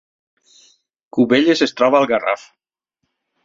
[1.19, 2.51] Cubelles es troba al Garraf